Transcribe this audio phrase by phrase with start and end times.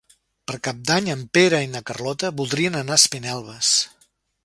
[0.51, 3.75] Per Cap d'Any en Pere i na Carlota voldrien anar a Espinelves.